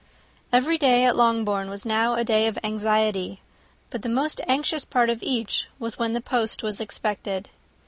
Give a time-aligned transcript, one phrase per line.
[0.51, 3.39] Every day at Longbourn was now a day of anxiety;
[3.91, 7.49] but the most anxious part of each was when the post was expected.